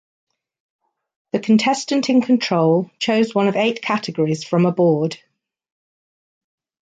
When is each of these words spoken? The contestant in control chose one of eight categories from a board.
The 1.31 1.37
contestant 1.39 2.09
in 2.09 2.21
control 2.23 2.89
chose 2.97 3.35
one 3.35 3.47
of 3.47 3.55
eight 3.55 3.83
categories 3.83 4.43
from 4.43 4.65
a 4.65 4.71
board. 4.71 5.19